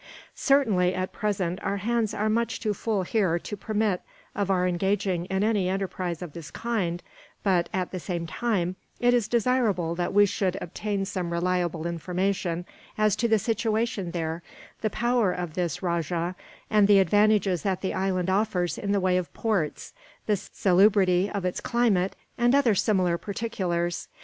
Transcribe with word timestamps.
"Certainly, 0.33 0.95
at 0.95 1.13
present, 1.13 1.59
our 1.61 1.77
hands 1.77 2.11
are 2.15 2.27
much 2.27 2.59
too 2.59 2.73
full 2.73 3.03
here 3.03 3.37
to 3.37 3.55
permit 3.55 4.01
of 4.33 4.49
our 4.49 4.65
engaging 4.67 5.25
in 5.25 5.43
any 5.43 5.69
enterprise 5.69 6.23
of 6.23 6.33
this 6.33 6.49
kind 6.49 7.03
but, 7.43 7.69
at 7.71 7.91
the 7.91 7.99
same 7.99 8.25
time, 8.25 8.77
it 8.99 9.13
is 9.13 9.27
desirable 9.27 9.93
that 9.93 10.11
we 10.11 10.25
should 10.25 10.57
obtain 10.59 11.05
some 11.05 11.31
reliable 11.31 11.85
information 11.85 12.65
as 12.97 13.15
to 13.17 13.27
the 13.27 13.37
situation 13.37 14.09
there, 14.09 14.41
the 14.81 14.89
power 14.89 15.31
of 15.31 15.53
this 15.53 15.83
rajah, 15.83 16.35
and 16.67 16.87
the 16.87 16.97
advantages 16.97 17.61
that 17.61 17.81
the 17.81 17.93
island 17.93 18.27
offers 18.27 18.79
in 18.79 18.93
the 18.93 18.99
way 18.99 19.17
of 19.17 19.31
ports, 19.35 19.93
the 20.25 20.35
salubrity 20.35 21.29
of 21.29 21.45
its 21.45 21.61
climate, 21.61 22.15
and 22.39 22.55
other 22.55 22.73
similar 22.73 23.19
particulars. 23.19 24.07